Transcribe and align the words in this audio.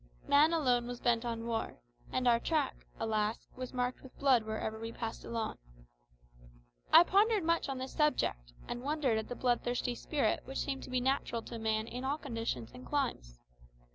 Man 0.27 0.51
alone 0.51 0.87
was 0.87 0.99
bent 0.99 1.23
on 1.25 1.45
war, 1.45 1.77
and 2.11 2.27
our 2.27 2.39
track, 2.39 2.87
alas! 2.99 3.45
was 3.55 3.71
marked 3.71 4.01
with 4.01 4.17
blood 4.17 4.41
wherever 4.45 4.79
we 4.79 4.91
passed 4.91 5.23
along. 5.23 5.59
I 6.91 7.03
pondered 7.03 7.43
much 7.43 7.69
on 7.69 7.77
this 7.77 7.93
subject, 7.93 8.51
and 8.67 8.81
wondered 8.81 9.19
at 9.19 9.27
the 9.29 9.35
bloodthirsty 9.35 9.93
spirit 9.93 10.41
which 10.43 10.57
seems 10.57 10.85
to 10.85 10.89
be 10.89 11.01
natural 11.01 11.43
to 11.43 11.59
man 11.59 11.85
in 11.85 12.03
all 12.03 12.17
conditions 12.17 12.71
and 12.73 12.83
climes. 12.83 13.39